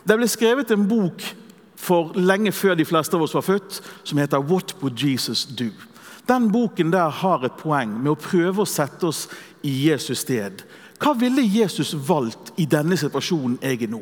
Det 0.03 0.17
ble 0.19 0.27
skrevet 0.27 0.72
en 0.72 0.88
bok 0.88 1.24
for 1.79 2.13
lenge 2.15 2.51
før 2.51 2.75
de 2.79 2.86
fleste 2.88 3.15
av 3.15 3.24
oss 3.24 3.36
var 3.36 3.45
født, 3.45 3.81
som 4.03 4.17
heter 4.17 4.39
'What 4.39 4.75
Would 4.81 5.00
Jesus 5.00 5.45
Do?' 5.45 5.72
Den 6.27 6.51
boken 6.51 6.91
der 6.91 7.10
har 7.10 7.43
et 7.43 7.57
poeng 7.60 8.01
med 8.03 8.12
å 8.12 8.15
prøve 8.15 8.62
å 8.62 8.65
sette 8.65 9.03
oss 9.03 9.27
i 9.63 9.89
Jesus 9.89 10.19
sted. 10.19 10.63
Hva 11.00 11.13
ville 11.19 11.43
Jesus 11.43 11.93
valgt 11.93 12.53
i 12.57 12.65
denne 12.65 12.98
situasjonen 12.98 13.57
jeg 13.62 13.83
er 13.83 13.88
nå? 13.91 14.01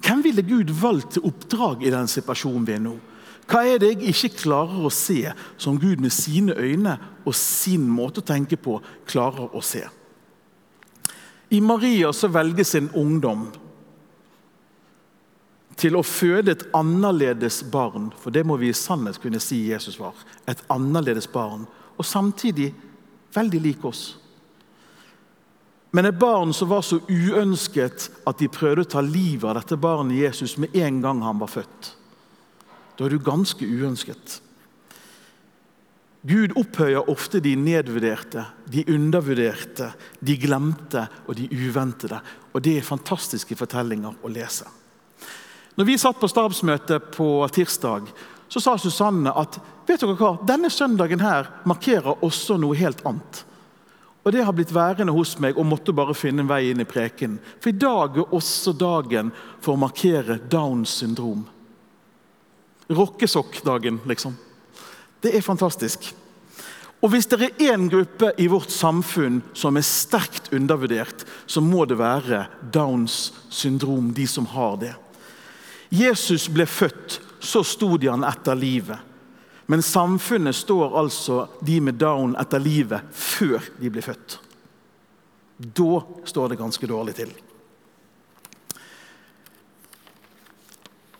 Hvem 0.00 0.24
ville 0.24 0.42
Gud 0.42 0.70
valgt 0.70 1.10
til 1.12 1.22
oppdrag 1.22 1.82
i 1.84 1.90
den 1.90 2.08
situasjonen 2.08 2.66
vi 2.66 2.72
er 2.72 2.80
nå? 2.80 2.94
Hva 3.48 3.64
er 3.64 3.78
det 3.78 3.88
jeg 3.88 4.08
ikke 4.12 4.42
klarer 4.42 4.86
å 4.86 4.92
se, 4.92 5.32
som 5.56 5.78
Gud 5.80 6.00
med 6.00 6.12
sine 6.12 6.52
øyne 6.56 6.98
og 7.24 7.34
sin 7.34 7.88
måte 7.88 8.20
å 8.20 8.28
tenke 8.28 8.56
på 8.56 8.80
klarer 9.08 9.54
å 9.56 9.62
se? 9.64 9.84
I 11.50 11.60
Maria 11.60 12.12
så 12.12 12.28
velges 12.28 12.74
en 12.74 12.90
ungdom 12.94 13.48
til 15.78 15.94
å 15.94 16.04
føde 16.06 16.52
et 16.52 16.64
annerledes 16.76 17.60
barn, 17.70 18.10
for 18.18 18.34
det 18.34 18.44
må 18.46 18.56
vi 18.58 18.72
i 18.72 18.76
sannhet 18.76 19.20
kunne 19.22 19.40
si 19.42 19.68
Jesus 19.70 19.98
var. 20.00 20.16
Et 20.50 20.60
annerledes 20.74 21.28
barn, 21.30 21.68
og 21.98 22.06
samtidig 22.06 22.72
veldig 23.34 23.60
lik 23.62 23.84
oss. 23.86 24.16
Men 25.94 26.08
et 26.10 26.18
barn 26.20 26.52
som 26.52 26.68
var 26.68 26.82
så 26.84 26.98
uønsket 27.08 28.10
at 28.28 28.42
de 28.42 28.50
prøvde 28.52 28.84
å 28.84 28.90
ta 28.96 29.00
livet 29.04 29.46
av 29.48 29.56
dette 29.56 29.78
barnet 29.80 30.20
Jesus 30.20 30.58
med 30.60 30.74
en 30.76 31.00
gang 31.04 31.22
han 31.24 31.40
var 31.40 31.52
født. 31.52 31.94
Da 32.98 33.06
er 33.06 33.14
du 33.14 33.22
ganske 33.22 33.64
uønsket. 33.64 34.40
Gud 36.28 36.56
opphøyer 36.58 37.08
ofte 37.08 37.38
de 37.40 37.54
nedvurderte, 37.56 38.42
de 38.68 38.82
undervurderte, 38.90 39.92
de 40.20 40.34
glemte 40.36 41.06
og 41.24 41.38
de 41.38 41.46
uventede. 41.54 42.18
Og 42.52 42.62
Det 42.62 42.76
er 42.76 42.84
fantastiske 42.84 43.56
fortellinger 43.56 44.18
å 44.20 44.32
lese. 44.32 44.66
Når 45.78 45.86
vi 45.86 45.94
satt 45.98 46.18
på 46.18 46.26
stabsmøte 46.26 46.96
på 47.14 47.46
tirsdag, 47.54 48.08
så 48.50 48.60
sa 48.60 48.72
Susanne 48.82 49.30
at 49.30 49.60
vet 49.86 50.02
dere 50.02 50.16
hva, 50.18 50.32
denne 50.42 50.72
søndagen 50.74 51.22
her 51.22 51.46
markerer 51.70 52.18
også 52.26 52.56
noe 52.58 52.74
helt 52.80 53.04
annet. 53.06 53.44
Og 54.26 54.34
Det 54.34 54.42
har 54.42 54.52
blitt 54.52 54.74
værende 54.74 55.14
hos 55.14 55.36
meg 55.38 55.56
og 55.56 55.68
måtte 55.70 55.94
bare 55.94 56.18
finne 56.18 56.42
en 56.42 56.50
vei 56.50 56.72
inn 56.72 56.82
i 56.82 56.88
preken. 56.88 57.38
For 57.62 57.70
i 57.70 57.78
dag 57.78 58.18
er 58.18 58.34
også 58.34 58.74
dagen 58.74 59.30
for 59.62 59.76
å 59.76 59.80
markere 59.80 60.40
Downs 60.50 60.98
syndrom. 60.98 61.46
Rockesokkdagen, 62.90 64.02
liksom. 64.10 64.34
Det 65.22 65.36
er 65.36 65.46
fantastisk. 65.46 66.10
Og 66.98 67.12
Hvis 67.14 67.30
det 67.30 67.38
er 67.38 67.70
én 67.70 67.86
gruppe 67.86 68.34
i 68.36 68.50
vårt 68.50 68.74
samfunn 68.74 69.44
som 69.54 69.78
er 69.78 69.86
sterkt 69.86 70.50
undervurdert, 70.52 71.22
så 71.46 71.62
må 71.62 71.86
det 71.86 72.02
være 72.02 72.48
Downs 72.74 73.30
syndrom, 73.48 74.10
de 74.10 74.26
som 74.26 74.50
har 74.50 74.76
det. 74.82 74.96
Jesus 75.88 76.48
ble 76.52 76.66
født, 76.66 77.20
så 77.40 77.62
sto 77.64 77.96
de 77.96 78.10
han 78.10 78.26
etter 78.26 78.58
livet. 78.58 78.98
Men 79.68 79.82
samfunnet 79.84 80.56
står 80.56 80.96
altså 80.96 81.46
de 81.60 81.80
med 81.84 81.98
down 82.00 82.34
etter 82.40 82.60
livet 82.62 83.04
før 83.12 83.60
de 83.80 83.90
blir 83.92 84.04
født. 84.04 84.38
Da 85.58 86.00
står 86.24 86.48
det 86.48 86.60
ganske 86.60 86.88
dårlig 86.88 87.14
til. 87.18 87.32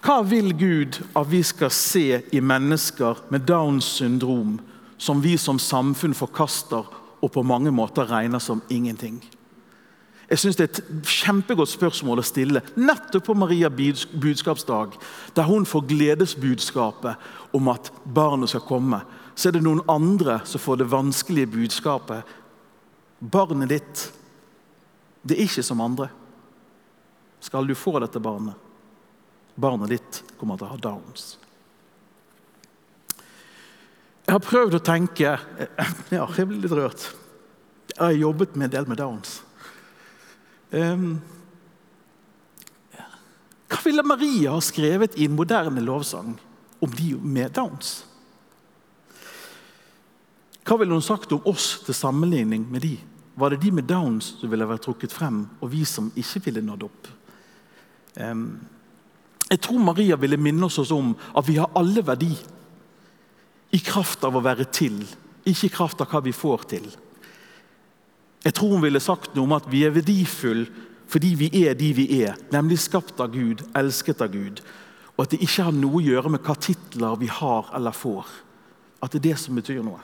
Hva 0.04 0.22
vil 0.24 0.54
Gud 0.56 1.00
at 1.12 1.28
vi 1.28 1.42
skal 1.44 1.72
se 1.74 2.22
i 2.32 2.40
mennesker 2.40 3.18
med 3.28 3.44
Downs 3.48 3.88
syndrom, 3.98 4.56
som 4.96 5.20
vi 5.20 5.34
som 5.36 5.58
samfunn 5.60 6.16
forkaster 6.16 6.86
og 7.20 7.32
på 7.34 7.42
mange 7.44 7.72
måter 7.74 8.08
regner 8.08 8.40
som 8.40 8.62
ingenting? 8.70 9.20
Jeg 10.28 10.38
synes 10.38 10.56
Det 10.56 10.64
er 10.64 10.72
et 10.72 11.06
kjempegodt 11.08 11.70
spørsmål 11.72 12.20
å 12.20 12.26
stille 12.26 12.60
nettopp 12.76 13.30
på 13.30 13.36
Maria 13.38 13.70
budskapsdag, 13.70 14.98
der 15.34 15.48
hun 15.48 15.64
får 15.64 15.86
gledesbudskapet 15.88 17.16
om 17.56 17.70
at 17.72 17.88
barnet 18.04 18.52
skal 18.52 18.66
komme. 18.68 19.00
Så 19.34 19.48
er 19.48 19.56
det 19.56 19.64
noen 19.64 19.80
andre 19.88 20.42
som 20.44 20.60
får 20.60 20.82
det 20.82 20.90
vanskelige 20.92 21.52
budskapet. 21.54 22.28
Barnet 23.18 23.72
ditt, 23.72 24.04
det 25.24 25.38
er 25.38 25.46
ikke 25.46 25.64
som 25.64 25.80
andre. 25.80 26.10
Skal 27.40 27.66
du 27.66 27.74
få 27.78 27.96
dette 28.02 28.20
barnet? 28.20 28.54
Barnet 29.54 29.94
ditt 29.94 30.22
kommer 30.38 30.58
til 30.58 30.68
å 30.68 30.74
ha 30.74 30.80
downs. 30.82 31.38
Jeg 34.28 34.36
har 34.36 34.44
prøvd 34.44 34.76
å 34.76 34.84
tenke 34.84 35.38
Ja, 36.12 36.26
jeg 36.36 36.46
blir 36.50 36.60
litt 36.60 36.74
rørt. 36.76 37.12
Jeg 37.94 38.02
har 38.02 38.18
jobbet 38.18 38.58
med 38.58 38.68
en 38.68 38.74
del 38.76 38.90
med 38.90 39.00
downs. 39.00 39.38
Um, 40.70 41.20
hva 43.68 43.80
ville 43.84 44.04
Maria 44.04 44.52
ha 44.52 44.60
skrevet 44.64 45.16
i 45.16 45.28
en 45.28 45.36
moderne 45.36 45.80
lovsang 45.84 46.34
om 46.80 46.94
de 46.96 47.14
med 47.16 47.52
downs? 47.56 48.02
Hva 50.68 50.76
ville 50.76 50.92
hun 50.92 51.04
sagt 51.04 51.32
om 51.32 51.46
oss 51.48 51.78
til 51.86 51.96
sammenligning 51.96 52.66
med 52.68 52.84
de? 52.84 52.96
Var 53.38 53.54
det 53.54 53.62
de 53.62 53.72
med 53.72 53.88
downs 53.88 54.34
som 54.40 54.50
ville 54.50 54.66
vært 54.68 54.84
trukket 54.84 55.14
frem, 55.14 55.46
og 55.60 55.72
vi 55.72 55.84
som 55.88 56.10
ikke 56.16 56.42
ville 56.48 56.64
nådd 56.64 56.84
opp? 56.88 57.08
Um, 58.18 58.58
jeg 59.48 59.62
tror 59.64 59.80
Maria 59.80 60.16
ville 60.20 60.36
minne 60.36 60.66
oss 60.66 60.90
om 60.92 61.14
at 61.32 61.48
vi 61.48 61.56
har 61.56 61.72
alle 61.78 62.04
verdi. 62.04 62.34
I 63.72 63.80
kraft 63.84 64.24
av 64.24 64.36
å 64.36 64.44
være 64.44 64.66
til, 64.72 65.00
ikke 65.44 65.68
i 65.68 65.72
kraft 65.72 66.00
av 66.04 66.10
hva 66.12 66.20
vi 66.24 66.34
får 66.36 66.66
til. 66.72 66.88
Jeg 68.48 68.56
tror 68.56 68.78
hun 68.78 68.84
ville 68.86 69.00
sagt 69.04 69.34
noe 69.36 69.44
om 69.44 69.56
at 69.58 69.66
vi 69.68 69.84
er 69.84 69.92
verdifulle 69.92 70.86
fordi 71.08 71.30
vi 71.40 71.48
er 71.64 71.76
de 71.76 71.86
vi 71.96 72.04
er, 72.20 72.34
nemlig 72.52 72.82
skapt 72.82 73.20
av 73.24 73.32
Gud, 73.32 73.62
elsket 73.76 74.20
av 74.20 74.28
Gud. 74.28 74.58
Og 75.16 75.22
at 75.24 75.32
det 75.32 75.38
ikke 75.40 75.64
har 75.64 75.72
noe 75.72 75.96
å 75.96 76.04
gjøre 76.04 76.32
med 76.34 76.42
hva 76.44 76.52
titler 76.60 77.16
vi 77.16 77.30
har 77.32 77.70
eller 77.76 77.96
får. 77.96 78.28
At 79.00 79.14
det 79.14 79.22
er 79.22 79.24
det 79.30 79.38
som 79.40 79.56
betyr 79.56 79.80
noe. 79.86 80.02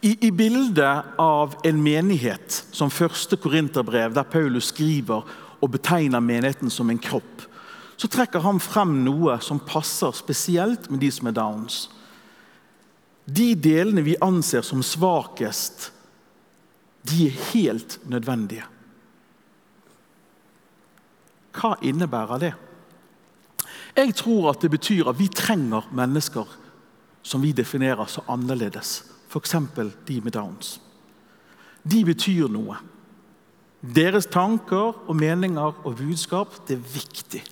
I, 0.00 0.14
I 0.24 0.30
bildet 0.32 1.18
av 1.20 1.58
en 1.68 1.82
menighet, 1.84 2.62
som 2.72 2.92
første 2.92 3.36
korinterbrev, 3.40 4.14
der 4.16 4.24
Paulus 4.28 4.70
skriver 4.72 5.28
og 5.60 5.72
betegner 5.72 6.24
menigheten 6.24 6.72
som 6.72 6.88
en 6.92 7.00
kropp, 7.00 7.44
så 7.96 8.08
trekker 8.12 8.44
han 8.44 8.60
frem 8.60 8.98
noe 9.04 9.36
som 9.44 9.60
passer 9.60 10.16
spesielt 10.16 10.88
med 10.88 11.04
de 11.04 11.12
som 11.12 11.28
er 11.28 11.36
downs. 11.36 11.78
De 13.24 13.52
delene 13.52 14.04
vi 14.06 14.16
anser 14.24 14.64
som 14.64 14.84
svakest, 14.84 15.90
de 17.06 17.26
er 17.26 17.40
helt 17.52 17.98
nødvendige. 18.10 18.64
Hva 21.56 21.76
innebærer 21.82 22.40
det? 22.42 22.54
Jeg 23.96 24.14
tror 24.18 24.50
at 24.50 24.62
det 24.62 24.70
betyr 24.70 25.08
at 25.08 25.18
vi 25.18 25.28
trenger 25.32 25.88
mennesker 25.92 26.56
som 27.26 27.42
vi 27.42 27.52
definerer 27.56 28.06
så 28.06 28.22
annerledes. 28.28 29.04
F.eks. 29.28 29.54
de 30.06 30.20
med 30.20 30.32
downs. 30.32 30.80
De 31.82 32.04
betyr 32.04 32.48
noe. 32.52 32.76
Deres 33.80 34.26
tanker 34.26 34.94
og 35.06 35.16
meninger 35.16 35.80
og 35.84 35.96
budskap 35.96 36.54
det 36.68 36.76
er 36.76 36.90
viktig. 36.94 37.42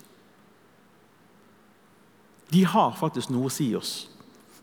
De 2.52 2.64
har 2.66 2.94
faktisk 2.98 3.32
noe 3.34 3.48
å 3.48 3.52
si 3.52 3.72
oss. 3.74 4.06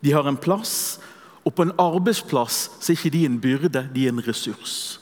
De 0.01 0.13
har 0.13 0.27
en 0.27 0.39
plass, 0.39 0.99
og 1.45 1.56
på 1.56 1.65
en 1.65 1.73
arbeidsplass 1.82 2.67
så 2.77 2.91
er 2.91 2.97
ikke 2.97 3.13
de 3.13 3.23
en 3.25 3.39
byrde, 3.41 3.88
de 3.93 4.06
er 4.06 4.13
en 4.13 4.23
ressurs. 4.25 4.99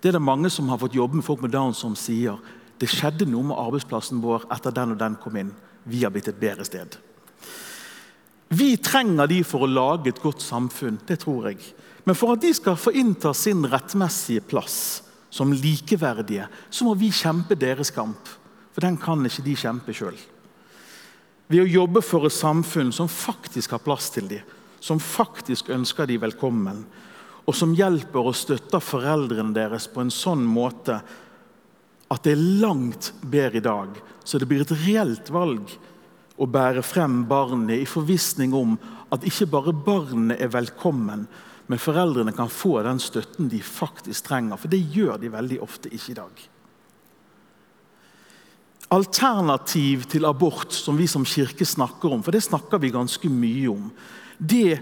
Det 0.00 0.10
er 0.10 0.18
det 0.18 0.26
mange 0.26 0.50
som 0.52 0.68
har 0.68 0.80
fått 0.82 0.96
jobbe 0.96 1.16
med 1.16 1.24
folk 1.24 1.40
med 1.40 1.54
Downs 1.54 1.80
som 1.80 1.94
sier. 1.96 2.36
Det 2.76 2.90
skjedde 2.92 3.24
noe 3.30 3.46
med 3.48 3.56
arbeidsplassen 3.56 4.20
vår 4.20 4.44
etter 4.52 4.74
den 4.76 4.92
og 4.92 5.00
den 5.00 5.16
kom 5.22 5.38
inn. 5.40 5.54
Vi 5.88 6.02
har 6.04 6.12
blitt 6.12 6.28
et 6.28 6.40
bedre 6.40 6.66
sted. 6.68 6.98
Vi 8.52 8.74
trenger 8.76 9.30
de 9.30 9.40
for 9.46 9.64
å 9.64 9.70
lage 9.70 10.12
et 10.12 10.20
godt 10.20 10.44
samfunn, 10.44 11.00
det 11.08 11.22
tror 11.24 11.48
jeg. 11.48 11.62
Men 12.04 12.18
for 12.18 12.34
at 12.34 12.42
de 12.44 12.52
skal 12.54 12.76
få 12.76 12.92
innta 12.92 13.32
sin 13.34 13.64
rettmessige 13.64 14.44
plass 14.44 14.76
som 15.32 15.54
likeverdige, 15.56 16.46
så 16.70 16.84
må 16.84 16.92
vi 17.00 17.08
kjempe 17.08 17.56
deres 17.58 17.90
kamp. 17.94 18.28
For 18.74 18.84
den 18.84 18.98
kan 19.00 19.24
ikke 19.24 19.46
de 19.46 19.56
kjempe 19.56 19.94
sjøl. 19.96 20.18
Ved 21.48 21.64
å 21.64 21.70
jobbe 21.70 22.04
for 22.04 22.28
et 22.28 22.36
samfunn 22.36 22.92
som 22.92 23.08
faktisk 23.10 23.72
har 23.74 23.82
plass 23.82 24.10
til 24.12 24.28
dem, 24.28 24.44
som 24.84 25.00
faktisk 25.00 25.70
ønsker 25.72 26.08
de 26.08 26.18
velkommen, 26.20 26.84
og 27.44 27.56
som 27.56 27.72
hjelper 27.76 28.28
og 28.28 28.36
støtter 28.36 28.82
foreldrene 28.84 29.56
deres 29.56 29.88
på 29.88 30.02
en 30.02 30.12
sånn 30.12 30.44
måte 30.44 30.98
at 32.12 32.24
det 32.24 32.34
er 32.34 32.46
langt 32.60 33.12
bedre 33.22 33.60
i 33.60 33.64
dag, 33.64 33.96
så 34.24 34.38
det 34.38 34.48
blir 34.48 34.64
et 34.64 34.74
reelt 34.84 35.30
valg 35.32 35.72
å 36.36 36.48
bære 36.50 36.82
frem 36.84 37.22
barnet 37.30 37.80
i 37.80 37.88
forvissning 37.88 38.54
om 38.56 38.76
at 39.14 39.24
ikke 39.28 39.48
bare 39.52 39.74
barnet 39.86 40.42
er 40.42 40.52
velkommen, 40.52 41.26
men 41.66 41.80
foreldrene 41.80 42.34
kan 42.36 42.50
få 42.52 42.76
den 42.84 43.00
støtten 43.00 43.48
de 43.48 43.62
faktisk 43.64 44.26
trenger. 44.26 44.58
For 44.60 44.68
det 44.68 44.82
gjør 44.92 45.16
de 45.22 45.30
veldig 45.32 45.62
ofte 45.64 45.92
ikke 45.92 46.12
i 46.12 46.18
dag. 46.18 46.42
alternativ 48.94 50.04
til 50.06 50.26
abort 50.28 50.70
som 50.76 50.94
vi 50.94 51.06
som 51.10 51.24
kirke 51.26 51.64
snakker 51.66 52.12
om, 52.12 52.20
for 52.22 52.30
det 52.30 52.44
snakker 52.44 52.78
vi 52.78 52.92
ganske 52.94 53.30
mye 53.32 53.72
om, 53.72 53.88
det 54.38 54.78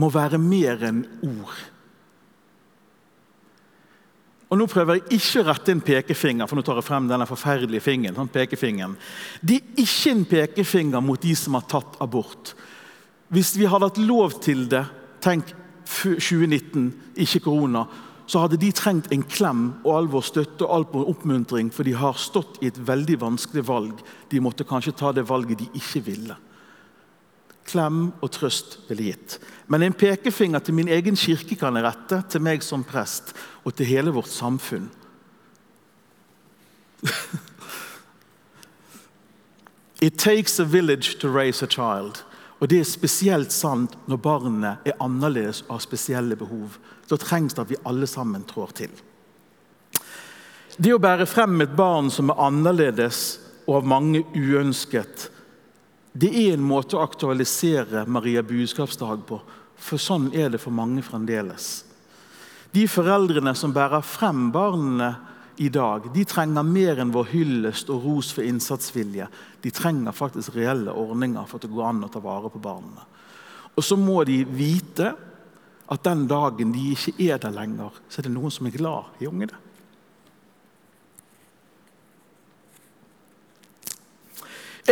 må 0.00 0.08
være 0.12 0.40
mer 0.40 0.82
enn 0.88 1.04
ord. 1.26 1.60
Og 4.52 4.58
Nå 4.60 4.66
prøver 4.68 4.98
jeg 4.98 5.16
ikke 5.16 5.40
å 5.40 5.46
rette 5.48 5.72
en 5.72 5.80
pekefinger, 5.80 6.48
for 6.48 6.60
nå 6.60 6.62
tar 6.66 6.76
jeg 6.76 6.84
frem 6.84 7.06
denne 7.08 7.24
forferdelige 7.24 7.86
fingeren. 7.86 8.18
Sånn 8.18 8.28
pekefingeren. 8.34 8.98
Det 9.40 9.62
er 9.62 9.80
ikke 9.80 10.12
en 10.12 10.26
pekefinger 10.28 11.04
mot 11.04 11.22
de 11.22 11.32
som 11.38 11.56
har 11.56 11.64
tatt 11.72 11.96
abort. 12.04 12.52
Hvis 13.32 13.54
vi 13.56 13.64
hadde 13.64 13.88
hatt 13.88 14.00
lov 14.02 14.36
til 14.44 14.66
det, 14.68 14.82
tenk 15.24 15.54
2019, 15.88 16.90
ikke 17.24 17.40
korona, 17.46 17.86
så 18.28 18.44
hadde 18.44 18.60
de 18.60 18.68
trengt 18.76 19.08
en 19.12 19.24
klem 19.24 19.64
og 19.86 19.90
all 19.96 20.10
vår 20.12 20.28
støtte 20.28 20.66
og 20.66 20.74
all 20.76 20.86
vår 20.92 21.08
oppmuntring, 21.14 21.72
for 21.72 21.88
de 21.88 21.96
har 21.96 22.20
stått 22.20 22.60
i 22.60 22.68
et 22.68 22.80
veldig 22.92 23.18
vanskelig 23.24 23.64
valg. 23.68 24.04
De 24.28 24.40
måtte 24.44 24.68
kanskje 24.68 24.94
ta 25.00 25.14
det 25.16 25.24
valget 25.32 25.64
de 25.64 25.70
ikke 25.80 26.04
ville. 26.12 26.36
Klem 27.68 28.12
og 28.20 28.30
trøst 28.34 28.78
ville 28.88 29.12
gitt. 29.12 29.38
Men 29.70 29.82
en 29.82 29.94
pekefinger 29.94 30.58
til 30.64 30.74
min 30.74 30.88
egen 30.90 31.16
kirke 31.16 31.56
kan 31.58 31.76
jeg 31.78 31.84
rette, 31.86 32.22
til 32.28 32.40
meg 32.42 32.62
som 32.66 32.84
prest 32.84 33.34
og 33.64 33.74
til 33.76 33.86
hele 33.86 34.10
vårt 34.14 34.32
samfunn. 34.32 34.90
It 40.02 40.18
takes 40.18 40.58
a 40.58 40.64
village 40.64 41.18
to 41.20 41.28
raise 41.28 41.62
a 41.62 41.68
child. 41.68 42.24
Og 42.62 42.68
Det 42.68 42.78
er 42.80 42.84
spesielt 42.86 43.52
sant 43.52 43.96
når 44.06 44.16
barnet 44.22 44.86
er 44.86 44.98
annerledes 45.02 45.64
og 45.66 45.76
har 45.76 45.82
spesielle 45.82 46.36
behov. 46.38 46.76
Da 47.10 47.16
trengs 47.18 47.54
det 47.54 47.62
at 47.64 47.70
vi 47.70 47.80
alle 47.86 48.06
sammen 48.06 48.44
trår 48.46 48.70
til. 48.78 48.90
Det 50.78 50.92
å 50.94 51.00
bære 51.02 51.26
frem 51.26 51.60
et 51.60 51.74
barn 51.76 52.10
som 52.10 52.30
er 52.30 52.38
annerledes 52.38 53.40
og 53.66 53.80
av 53.80 53.88
mange 53.90 54.22
uønsket, 54.34 55.31
det 56.12 56.28
er 56.28 56.54
en 56.54 56.64
måte 56.64 56.98
å 56.98 57.04
aktualisere 57.04 58.04
Maria 58.06 58.42
budskapsdag 58.44 59.24
på. 59.28 59.38
For 59.82 60.00
sånn 60.00 60.28
er 60.36 60.52
det 60.52 60.60
for 60.62 60.74
mange 60.74 61.02
fremdeles. 61.04 61.84
De 62.72 62.84
foreldrene 62.88 63.54
som 63.56 63.72
bærer 63.72 64.04
frem 64.04 64.50
barna 64.52 65.10
i 65.60 65.68
dag, 65.72 66.06
de 66.14 66.24
trenger 66.28 66.64
mer 66.64 67.00
enn 67.02 67.12
vår 67.12 67.32
hyllest 67.32 67.90
og 67.92 68.04
ros 68.06 68.30
for 68.32 68.44
innsatsvilje. 68.44 69.26
De 69.60 69.72
trenger 69.74 70.16
faktisk 70.16 70.54
reelle 70.56 70.94
ordninger 70.96 71.48
for 71.48 71.58
at 71.58 71.66
det 71.66 71.72
går 71.72 71.88
an 71.90 72.06
å 72.06 72.12
ta 72.12 72.22
vare 72.24 72.52
på 72.52 72.62
barna. 72.62 73.04
Og 73.72 73.84
så 73.84 73.96
må 73.96 74.22
de 74.28 74.42
vite 74.44 75.12
at 75.92 76.04
den 76.06 76.24
dagen 76.28 76.72
de 76.72 76.92
ikke 76.94 77.16
er 77.26 77.40
der 77.40 77.52
lenger, 77.56 77.92
så 78.08 78.20
er 78.20 78.28
det 78.28 78.34
noen 78.36 78.52
som 78.52 78.68
er 78.68 78.76
glad 78.76 79.20
i 79.20 79.28
ungene. 79.28 79.58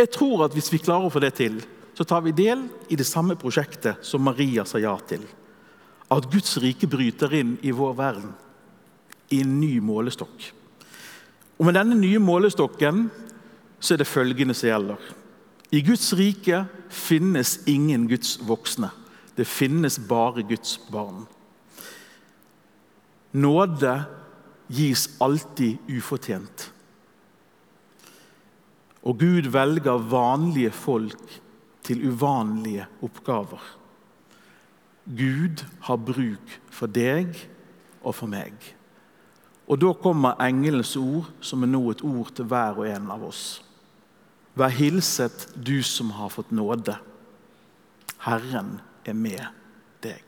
Jeg 0.01 0.09
tror 0.15 0.47
at 0.47 0.55
hvis 0.57 0.71
vi 0.73 0.81
klarer 0.81 1.05
å 1.05 1.13
få 1.13 1.21
det 1.21 1.35
til, 1.37 1.59
så 1.93 2.05
tar 2.07 2.23
vi 2.25 2.33
del 2.33 2.63
i 2.89 2.97
det 2.97 3.05
samme 3.05 3.35
prosjektet 3.37 4.01
som 4.05 4.23
Maria 4.25 4.65
sa 4.65 4.79
ja 4.81 4.95
til. 5.05 5.21
At 6.11 6.29
Guds 6.31 6.57
rike 6.63 6.89
bryter 6.89 7.33
inn 7.37 7.57
i 7.61 7.73
vår 7.75 7.93
verden 7.99 8.31
i 9.31 9.43
en 9.43 9.59
ny 9.61 9.75
målestokk. 9.83 10.47
Og 11.59 11.67
Med 11.67 11.77
denne 11.77 11.95
nye 11.99 12.19
målestokken 12.19 13.05
så 13.79 13.93
er 13.93 14.01
det 14.01 14.09
følgende 14.09 14.55
som 14.57 14.71
gjelder. 14.71 15.11
I 15.71 15.83
Guds 15.85 16.09
rike 16.17 16.65
finnes 16.89 17.59
ingen 17.69 18.07
Guds 18.09 18.39
voksne. 18.47 18.89
Det 19.37 19.45
finnes 19.47 19.99
bare 20.09 20.43
Guds 20.43 20.79
barn. 20.91 21.27
Nåde 23.31 23.93
gis 24.67 25.05
alltid 25.21 25.77
ufortjent. 25.87 26.71
Og 29.01 29.17
Gud 29.19 29.49
velger 29.49 30.03
vanlige 30.11 30.71
folk 30.71 31.41
til 31.83 32.03
uvanlige 32.09 32.85
oppgaver. 33.01 33.63
Gud 35.05 35.63
har 35.87 35.97
bruk 35.97 36.59
for 36.69 36.87
deg 36.87 37.33
og 38.03 38.15
for 38.15 38.29
meg. 38.29 38.53
Og 39.67 39.79
Da 39.81 39.93
kommer 39.93 40.41
engelens 40.43 40.95
ord, 40.95 41.29
som 41.41 41.63
er 41.63 41.71
nå 41.71 41.81
et 41.91 42.03
ord 42.03 42.31
til 42.35 42.45
hver 42.45 42.77
og 42.77 42.87
en 42.87 43.11
av 43.11 43.23
oss. 43.23 43.63
Vær 44.55 44.73
hilset, 44.75 45.47
du 45.55 45.81
som 45.83 46.11
har 46.11 46.29
fått 46.29 46.51
nåde. 46.51 46.97
Herren 48.25 48.81
er 49.05 49.13
med 49.13 49.47
deg. 50.03 50.21